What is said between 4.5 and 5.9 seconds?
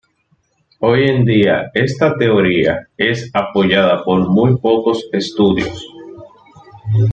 pocos estudios.